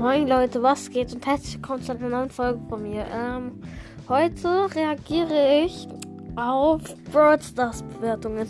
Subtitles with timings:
[0.00, 3.04] Moin Leute, was geht und herzlich willkommen zu einer neuen Folge von mir.
[3.12, 3.60] Ähm,
[4.08, 5.86] heute reagiere ich
[6.36, 6.80] auf
[7.12, 8.48] Brawl Stars Bewertungen.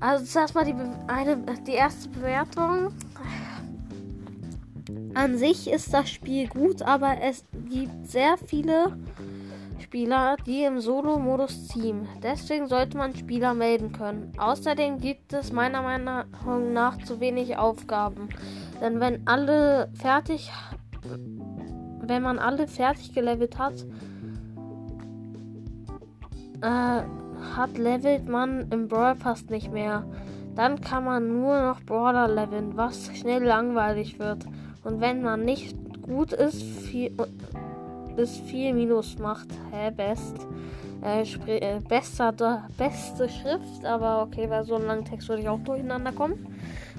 [0.00, 2.94] Also zuerst mal die, Be eine, die erste Bewertung.
[5.12, 8.96] An sich ist das Spiel gut, aber es gibt sehr viele
[9.94, 12.08] Spieler, die im Solo-Modus ziehen.
[12.20, 14.32] Deswegen sollte man Spieler melden können.
[14.38, 18.28] Außerdem gibt es meiner Meinung nach zu wenig Aufgaben.
[18.80, 20.50] Denn wenn alle fertig,
[22.00, 23.86] wenn man alle fertig gelevelt hat,
[26.60, 27.02] äh,
[27.54, 30.04] hat levelt man im Brawl Pass nicht mehr.
[30.56, 34.44] Dann kann man nur noch Brawler leveln, was schnell langweilig wird.
[34.82, 37.12] Und wenn man nicht gut ist, viel,
[38.16, 39.48] bis 4 Minus macht.
[39.70, 40.36] Hä, best.
[41.02, 42.32] Äh, äh, bester,
[42.78, 46.46] beste Schrift, aber okay, bei so einem langen Text würde ich auch durcheinander kommen.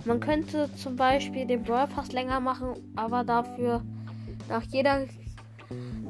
[0.05, 3.81] Man könnte zum Beispiel den Brawl Pass länger machen, aber dafür
[4.47, 5.05] nach jeder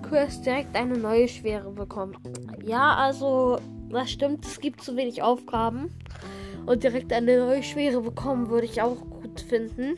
[0.02, 2.18] Quest direkt eine neue Schwere bekommen.
[2.66, 5.90] Ja, also, das stimmt, es gibt zu wenig Aufgaben.
[6.66, 9.96] Und direkt eine neue Schwere bekommen würde ich auch gut finden.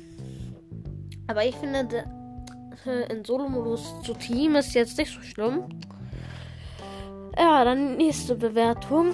[1.25, 2.05] Aber ich finde,
[2.87, 5.63] in Solo-Modus zu Team ist jetzt nicht so schlimm.
[7.37, 9.13] Ja, dann nächste Bewertung.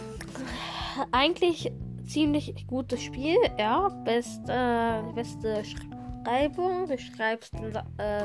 [1.11, 1.71] Eigentlich
[2.05, 3.89] ziemlich gutes Spiel, ja.
[4.05, 6.87] Beste, äh, beste Schreibung.
[6.87, 7.53] Du schreibst
[7.97, 8.23] äh,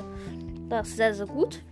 [0.69, 1.63] das sehr, sehr gut.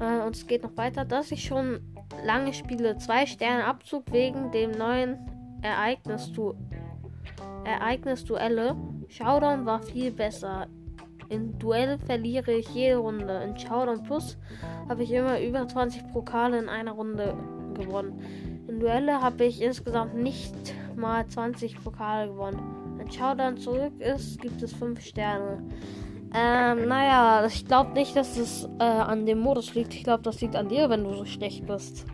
[0.00, 1.80] Äh, und es geht noch weiter, dass ich schon
[2.24, 2.96] lange spiele.
[2.98, 5.18] Zwei Sterne Abzug wegen dem neuen
[5.62, 6.54] Ereignis, du
[7.64, 8.24] Ereignis.
[9.08, 10.66] Showdown war viel besser.
[11.28, 13.42] In Duell verliere ich jede Runde.
[13.44, 14.36] In Showdown Plus
[14.88, 17.34] habe ich immer über 20 Pokale in einer Runde
[17.74, 18.20] gewonnen.
[18.68, 20.54] In Duelle habe ich insgesamt nicht
[20.96, 22.96] mal 20 Pokale gewonnen.
[22.96, 25.62] Wenn Showdown zurück ist, gibt es 5 Sterne.
[26.34, 29.94] Ähm, naja, ich glaube nicht, dass es äh, an dem Modus liegt.
[29.94, 32.04] Ich glaube, das liegt an dir, wenn du so schlecht bist.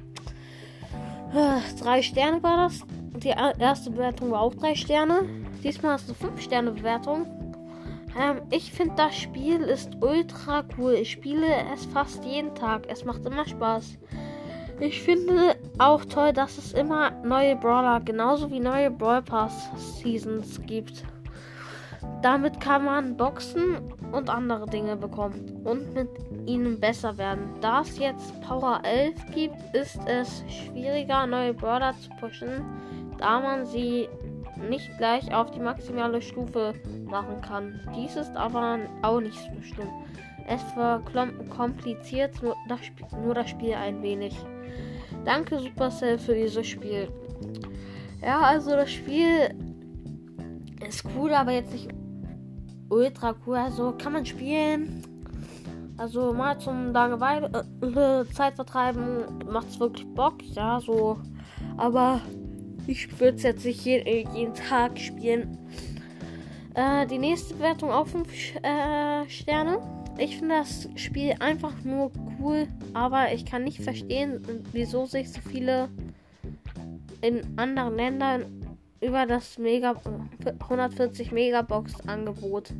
[1.35, 2.85] Äh, drei Sterne war das.
[3.23, 5.23] Die erste Bewertung war auch drei Sterne.
[5.63, 7.42] Diesmal hast du 5 Sterne Bewertung.
[8.19, 10.95] Ähm, ich finde das Spiel ist ultra cool.
[10.95, 12.87] Ich spiele es fast jeden Tag.
[12.89, 13.99] Es macht immer Spaß.
[14.81, 20.61] Ich finde auch toll, dass es immer neue Brawler, genauso wie neue Brawl Pass Seasons
[20.67, 21.05] gibt.
[22.21, 26.09] Damit kann man Boxen und andere Dinge bekommen und mit
[26.47, 27.49] ihnen besser werden.
[27.61, 32.65] Da es jetzt Power 11 gibt, ist es schwieriger, neue Brawler zu pushen,
[33.19, 34.09] da man sie
[34.69, 36.75] nicht gleich auf die maximale Stufe
[37.05, 37.81] machen kann.
[37.97, 39.89] Dies ist aber auch nicht so schlimm.
[40.49, 42.81] Es verkompliziert nur das,
[43.23, 44.37] nur das Spiel ein wenig.
[45.25, 47.09] Danke Supercell für dieses Spiel.
[48.21, 49.55] Ja, also das Spiel
[50.87, 51.89] ist cool, aber jetzt nicht
[52.89, 53.57] ultra cool.
[53.57, 55.03] Also kann man spielen.
[55.97, 61.19] Also mal zum Langeweile äh, Zeit vertreiben macht es wirklich Bock, ja, so.
[61.77, 62.21] Aber
[62.87, 65.59] ich würde es jetzt nicht jeden, jeden Tag spielen.
[66.75, 68.29] Äh, die nächste Bewertung auf 5
[68.63, 69.79] äh, Sterne.
[70.19, 75.41] Ich finde das Spiel einfach nur cool, aber ich kann nicht verstehen, wieso sich so
[75.41, 75.89] viele
[77.23, 78.45] in anderen Ländern
[79.01, 79.97] über das Mega
[80.61, 82.73] 140 Megabox Angebot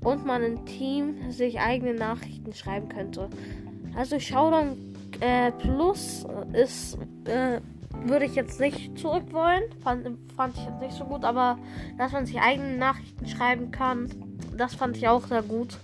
[0.03, 3.28] und man im Team sich eigene Nachrichten schreiben könnte.
[3.97, 4.77] Also Showdown
[5.21, 7.61] äh, Plus ist, äh,
[8.05, 9.62] würde ich jetzt nicht zurück wollen.
[9.83, 10.06] Fand,
[10.37, 11.59] fand ich jetzt nicht so gut, aber
[11.97, 14.09] dass man sich eigene Nachrichten schreiben kann,
[14.56, 15.78] das fand ich auch sehr gut.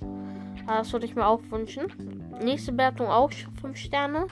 [0.66, 2.23] Das würde ich mir auch wünschen.
[2.42, 3.30] Nächste Wertung auch
[3.60, 4.26] 5 Sterne.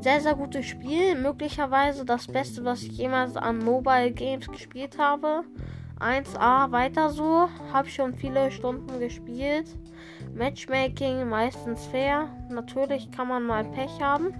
[0.00, 1.14] Sehr, sehr gutes Spiel.
[1.16, 5.42] Möglicherweise das Beste, was ich jemals an Mobile Games gespielt habe.
[5.98, 7.48] 1A, weiter so.
[7.72, 9.66] Habe schon viele Stunden gespielt.
[10.34, 12.28] Matchmaking meistens fair.
[12.50, 14.34] Natürlich kann man mal Pech haben.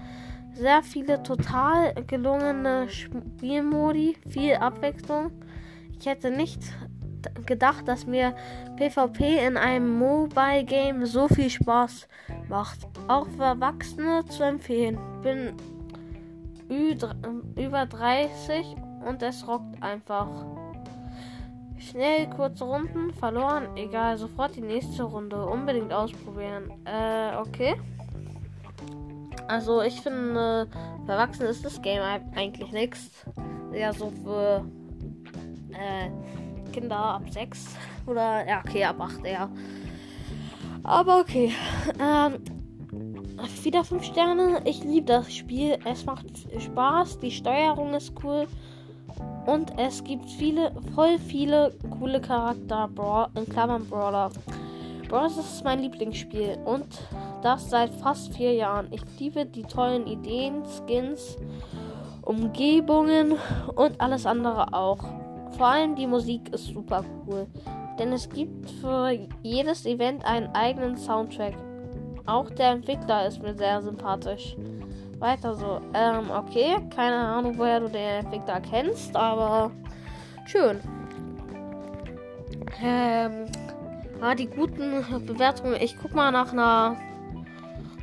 [0.54, 4.16] Sehr viele total gelungene Spielmodi.
[4.28, 5.31] Viel Abwechslung.
[5.99, 6.60] Ich hätte nicht
[7.46, 8.34] gedacht, dass mir
[8.76, 12.06] PvP in einem Mobile Game so viel Spaß
[12.48, 12.87] macht.
[13.08, 14.98] Auch für Erwachsene zu empfehlen.
[15.22, 15.54] Bin
[16.69, 18.66] über 30
[19.06, 20.28] und es rockt einfach.
[21.78, 25.44] Schnell kurze Runden, verloren, egal, sofort die nächste Runde.
[25.44, 26.72] Unbedingt ausprobieren.
[26.84, 27.76] Äh, okay.
[29.46, 30.66] Also ich finde,
[31.04, 32.02] für Erwachsene ist das Game
[32.34, 33.10] eigentlich nichts.
[33.72, 34.64] Ja, so für
[35.70, 37.76] äh, Kinder ab 6.
[38.06, 39.49] Oder, ja, okay, ab 8 eher.
[40.86, 41.52] Aber okay.
[42.00, 42.38] Ähm,
[43.64, 44.62] wieder 5 Sterne.
[44.64, 45.76] Ich liebe das Spiel.
[45.84, 47.18] Es macht Spaß.
[47.18, 48.46] Die Steuerung ist cool.
[49.46, 52.88] Und es gibt viele, voll viele coole Charakter
[53.34, 54.30] in Klammern Brawler.
[55.08, 56.86] Bros ist mein Lieblingsspiel und
[57.42, 58.88] das seit fast vier Jahren.
[58.92, 61.36] Ich liebe die tollen Ideen, Skins,
[62.22, 63.34] Umgebungen
[63.76, 64.98] und alles andere auch.
[65.56, 67.46] Vor allem die Musik ist super cool,
[67.98, 69.10] denn es gibt für
[69.43, 71.54] jedes Event einen eigenen Soundtrack.
[72.26, 74.56] Auch der Entwickler ist mir sehr sympathisch.
[75.19, 75.81] Weiter so.
[75.94, 79.70] Ähm, okay, keine Ahnung, woher du den Entwickler kennst, aber
[80.46, 80.81] schön.
[82.82, 83.46] Ähm,
[84.20, 85.76] Ah, die guten Bewertungen.
[85.81, 86.96] Ich guck mal nach einer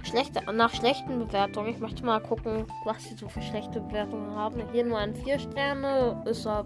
[0.04, 1.70] schlechte, nach schlechten Bewertungen.
[1.70, 4.62] Ich möchte mal gucken, was sie so für schlechte Bewertungen haben.
[4.72, 6.22] Hier nur ein 4 Sterne.
[6.26, 6.64] Ist er,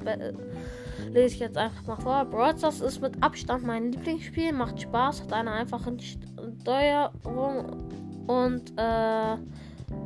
[1.12, 2.26] lese ich jetzt einfach mal vor.
[2.26, 4.54] Brawl ist mit Abstand mein Lieblingsspiel.
[4.54, 7.90] Macht Spaß, hat eine einfache Steuerung
[8.28, 9.38] und äh,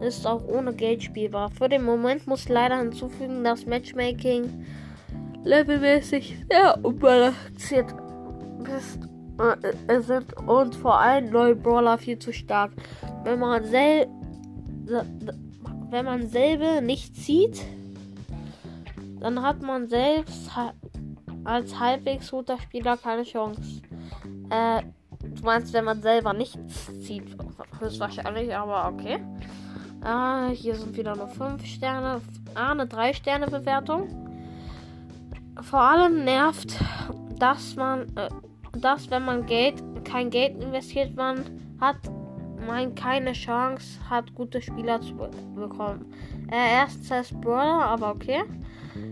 [0.05, 1.49] ist auch ohne Geld spielbar.
[1.51, 4.65] Für den Moment muss leider hinzufügen, dass Matchmaking
[5.43, 7.93] levelmäßig sehr unbalanciert
[8.77, 8.99] ist
[9.87, 12.71] äh, sind und vor allem neue Brawler viel zu stark.
[13.23, 14.07] Wenn man sel
[15.89, 17.62] wenn man selber nicht zieht,
[19.19, 20.50] dann hat man selbst
[21.44, 23.81] als halbwegs guter Spieler keine Chance.
[24.50, 24.81] Äh,
[25.21, 27.35] du meinst, wenn man selber nichts zieht,
[27.79, 29.19] höchstwahrscheinlich, aber okay.
[30.01, 32.21] Ah, hier sind wieder nur 5 Sterne.
[32.56, 34.07] Ah, eine 3 Sterne Bewertung.
[35.62, 36.75] Vor allem nervt,
[37.38, 38.29] dass man äh,
[38.79, 41.44] dass wenn man Geld, kein Geld investiert, man
[41.79, 41.97] hat
[42.71, 46.06] man keine Chance hat, gute Spieler zu be bekommen.
[46.51, 48.44] Äh, erst als Brawler, aber okay.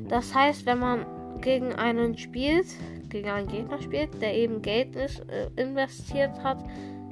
[0.07, 1.05] Das heißt, wenn man
[1.41, 2.67] gegen einen spielt,
[3.09, 6.63] gegen einen Gegner spielt, der eben Geld ist, äh, investiert hat,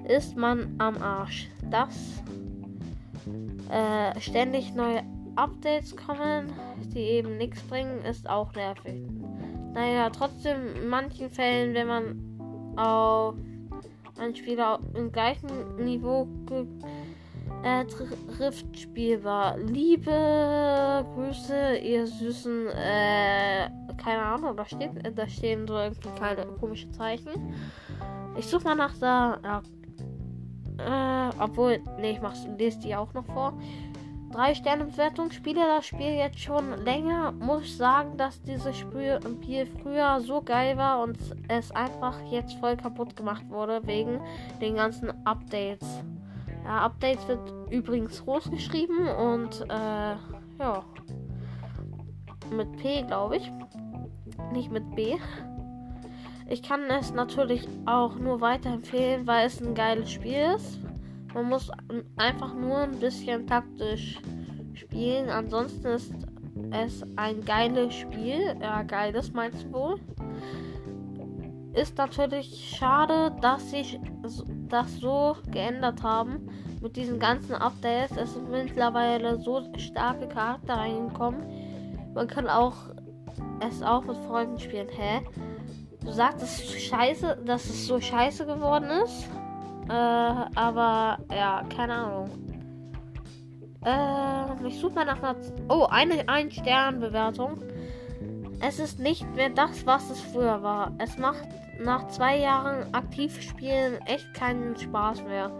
[0.08, 1.50] ist man am Arsch.
[1.70, 2.24] Das
[3.70, 5.04] äh, ständig neue
[5.36, 6.52] Updates kommen,
[6.94, 9.02] die eben nichts bringen, ist auch nervig.
[9.74, 13.36] Naja, trotzdem in manchen Fällen, wenn man auf
[14.20, 16.28] ein Spieler im gleichen Niveau
[17.64, 19.58] äh, trifft spielbar.
[19.58, 26.90] Liebe Grüße, ihr süßen, äh, keine Ahnung, da steht, da stehen so irgendwie kleine komische
[26.92, 27.54] Zeichen.
[28.38, 29.62] Ich suche mal nach da,
[30.78, 33.58] äh, obwohl, nee, ich mach's, lese die auch noch vor.
[34.32, 35.32] 3 Sterne Bewertung.
[35.32, 37.32] Spiele das Spiel jetzt schon länger.
[37.32, 39.20] Muss sagen, dass dieses Spiel
[39.82, 44.20] früher so geil war und es einfach jetzt voll kaputt gemacht wurde wegen
[44.62, 46.04] den ganzen Updates.
[46.66, 50.16] Ja, Updates wird übrigens groß geschrieben und äh,
[50.60, 50.84] ja.
[52.52, 53.52] Mit P, glaube ich.
[54.54, 55.16] Nicht mit B.
[56.50, 60.80] Ich kann es natürlich auch nur weiterempfehlen, weil es ein geiles Spiel ist.
[61.34, 61.72] Man muss
[62.16, 64.20] einfach nur ein bisschen taktisch
[64.74, 65.30] spielen.
[65.30, 66.14] Ansonsten ist
[66.72, 68.56] es ein geiles Spiel.
[68.62, 70.00] Ja, geiles meinst du wohl?
[71.74, 74.00] Ist natürlich schade, dass sich
[74.68, 76.50] das so geändert haben.
[76.82, 78.16] Mit diesen ganzen Updates.
[78.18, 81.44] Es sind mittlerweile so starke Charakter reingekommen.
[82.14, 82.76] Man kann auch
[83.60, 84.88] es auch mit Freunden spielen.
[84.90, 85.22] Hä?
[86.04, 89.28] Du sagst, es ist scheiße, dass es so scheiße geworden ist.
[89.90, 92.30] Äh, aber ja, keine Ahnung.
[93.86, 95.36] Äh, ich suche mal nach einer.
[95.70, 97.64] Oh, eine Ein-Stern-Bewertung.
[98.60, 100.92] Es ist nicht mehr das, was es früher war.
[100.98, 101.48] Es macht
[101.80, 105.52] nach zwei Jahren aktiv spielen echt keinen Spaß mehr.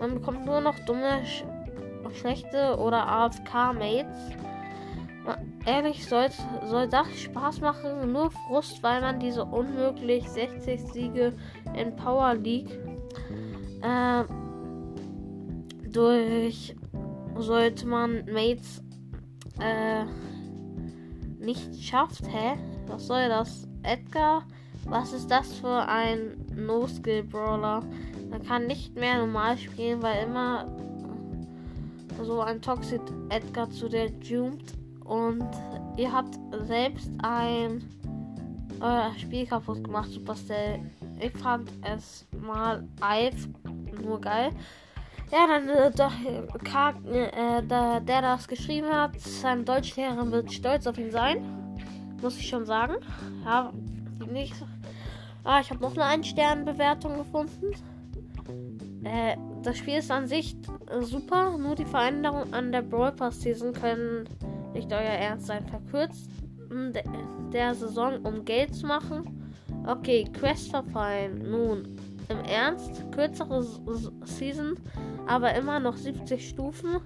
[0.00, 1.44] Man bekommt nur noch dumme, sch
[2.14, 4.30] schlechte oder AFK-Mates.
[5.66, 6.28] Ehrlich, soll,
[6.66, 8.12] soll das Spaß machen?
[8.12, 11.32] Nur Frust, weil man diese unmöglich 60 Siege
[11.74, 12.78] in Power League
[13.86, 14.24] äh,
[15.88, 16.74] durch
[17.36, 18.82] sollte man Mates
[19.60, 20.04] äh,
[21.38, 22.26] nicht schafft.
[22.26, 22.56] Hä?
[22.86, 23.68] Was soll das?
[23.82, 24.44] Edgar?
[24.88, 27.82] Was ist das für ein No-Skill-Brawler?
[28.30, 30.66] Man kann nicht mehr normal spielen, weil immer
[32.22, 34.74] so ein Toxic Edgar zu der jumpt
[35.04, 35.48] und
[35.96, 37.82] ihr habt selbst ein
[38.80, 40.80] euer Spiel kaputt gemacht, Supercell.
[41.18, 43.48] Ich fand es mal Eif
[44.02, 44.50] nur geil.
[45.30, 46.12] Ja, dann äh, der,
[47.12, 51.44] äh, der, der das geschrieben hat, sein Deutschlehrer wird stolz auf ihn sein.
[52.22, 52.94] Muss ich schon sagen.
[53.44, 53.72] Ja,
[54.30, 54.54] nicht.
[55.44, 57.72] Ah, ich habe noch eine Ein-Stern-Bewertung gefunden.
[59.04, 60.56] Äh, das Spiel ist an sich
[60.90, 64.28] äh, super, nur die Veränderungen an der Brawl Pass Season können
[64.72, 65.66] nicht euer Ernst sein.
[65.66, 66.30] Verkürzt
[66.70, 67.04] der,
[67.52, 69.46] der Saison, um Geld zu machen
[69.86, 71.48] Okay, Quest verfallen.
[71.48, 71.96] Nun,
[72.28, 73.64] im Ernst, kürzere
[74.24, 74.74] Season,
[75.26, 77.00] aber immer noch 70 Stufen.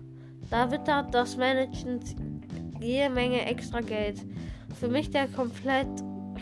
[0.50, 2.16] Da wittert das Management
[2.80, 4.24] jede Menge extra Geld.
[4.78, 5.88] Für mich der komplett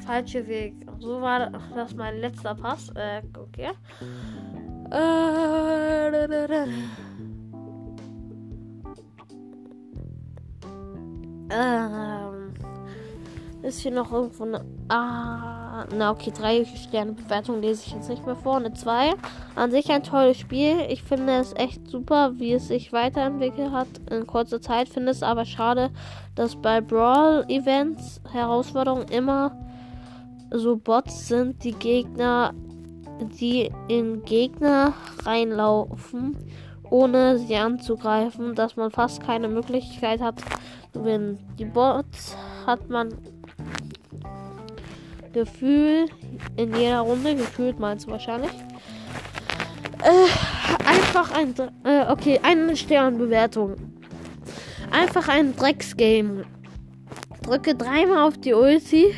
[0.06, 0.74] falsche Weg.
[1.00, 2.90] So war das mein letzter Pass.
[2.94, 3.70] Äh, okay.
[4.90, 6.08] Äh,
[11.50, 12.54] ähm,
[13.62, 14.64] ist hier noch irgendwo eine.
[14.88, 15.57] Ah,
[15.96, 18.56] na okay, drei Sterne Bewertung lese ich jetzt nicht mehr vor.
[18.56, 19.12] Eine zwei.
[19.54, 20.86] An sich ein tolles Spiel.
[20.88, 24.88] Ich finde es echt super, wie es sich weiterentwickelt hat in kurzer Zeit.
[24.88, 25.90] Finde es aber schade,
[26.34, 29.52] dass bei Brawl-Events Herausforderungen immer
[30.50, 32.54] so Bots sind, die Gegner,
[33.40, 34.94] die in Gegner
[35.24, 36.36] reinlaufen,
[36.90, 40.40] ohne sie anzugreifen, dass man fast keine Möglichkeit hat
[40.92, 41.38] zu gewinnen.
[41.58, 43.14] Die Bots hat man
[45.32, 46.06] Gefühl
[46.56, 48.52] in jeder Runde, gefühlt meinst du wahrscheinlich.
[50.02, 51.54] Äh, einfach ein,
[51.84, 53.76] äh, okay, eine Sternbewertung.
[54.90, 56.44] Einfach ein Drecksgame.
[57.42, 59.14] Drücke dreimal auf die Ulti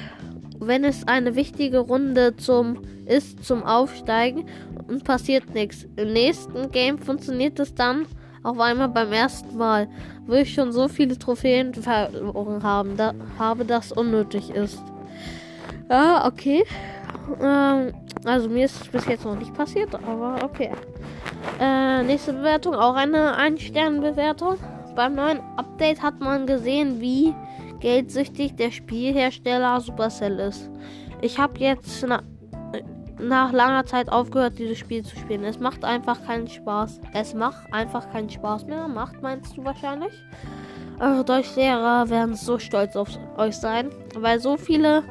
[0.60, 4.44] wenn es eine wichtige Runde zum ist zum Aufsteigen
[4.86, 5.84] und passiert nichts.
[5.96, 8.06] Im nächsten Game funktioniert es dann
[8.44, 9.88] auf einmal beim ersten Mal,
[10.26, 14.80] wo ich schon so viele Trophäen verloren haben, da, habe, das unnötig ist.
[15.90, 16.64] Ja, okay.
[17.42, 17.92] Ähm,
[18.24, 20.70] also mir ist es bis jetzt noch nicht passiert, aber okay.
[21.58, 24.56] Äh, nächste Bewertung, auch eine Ein-Stern-Bewertung.
[24.94, 27.34] Beim neuen Update hat man gesehen, wie
[27.80, 30.70] geldsüchtig der Spielhersteller Supercell ist.
[31.22, 32.22] Ich habe jetzt na,
[33.18, 35.44] nach langer Zeit aufgehört, dieses Spiel zu spielen.
[35.44, 37.00] Es macht einfach keinen Spaß.
[37.14, 38.86] Es macht einfach keinen Spaß mehr.
[38.86, 40.12] Macht, meinst du wahrscheinlich?
[41.00, 45.02] Eure Deutschlehrer werden so stolz auf euch sein, weil so viele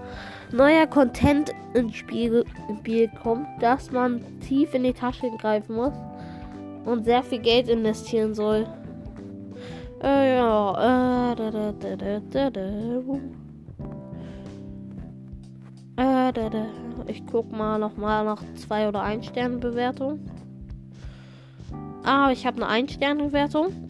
[0.51, 5.93] neuer Content ins Spiel, ins Spiel kommt, dass man tief in die Tasche greifen muss
[6.85, 8.67] und sehr viel Geld investieren soll.
[10.01, 12.61] Äh, ja, äh, da, da, da, da, da, da.
[12.61, 13.39] Äh.
[17.07, 20.19] Ich guck mal noch mal nach zwei oder ein Sterne Bewertung.
[22.03, 23.88] Ah, ich habe eine ein Sterne Bewertung.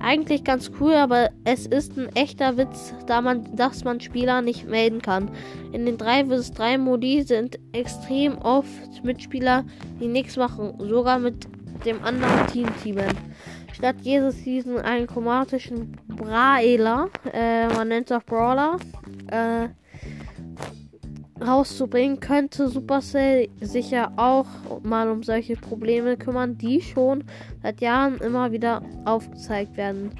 [0.00, 4.68] Eigentlich ganz cool, aber es ist ein echter Witz, da man, dass man Spieler nicht
[4.68, 5.30] melden kann.
[5.72, 9.64] In den 3 vs 3 Modi sind extrem oft Mitspieler,
[10.00, 11.48] die nichts machen, sogar mit
[11.84, 13.14] dem anderen Team teamen
[13.78, 18.76] statt jede Season einen chromatischen Braela, äh, man nennt es auch Brawler,
[19.30, 19.68] äh,
[21.44, 24.46] rauszubringen, könnte Supercell sicher auch
[24.82, 27.24] mal um solche Probleme kümmern, die schon
[27.62, 30.12] seit Jahren immer wieder aufgezeigt werden.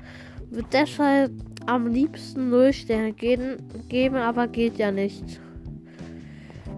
[0.50, 1.32] Wird deshalb
[1.66, 5.40] am liebsten 0 Sterne geben, aber geht ja nicht.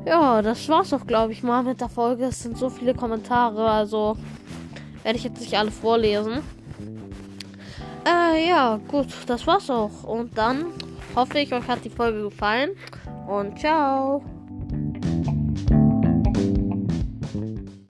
[0.06, 2.24] Ja, das war's doch, glaube ich, mal mit der Folge.
[2.24, 4.16] Es sind so viele Kommentare, also
[5.02, 6.40] werde ich jetzt nicht alle vorlesen.
[8.06, 10.04] Äh, ja, gut, das war's auch.
[10.04, 10.66] Und dann
[11.14, 12.70] hoffe ich, euch hat die Folge gefallen.
[13.30, 14.39] Und ciao.